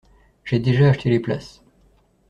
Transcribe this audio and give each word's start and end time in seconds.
J'ai 0.43 0.57
déjà 0.57 0.89
acheté 0.89 1.11
les 1.11 1.19
places. 1.19 1.61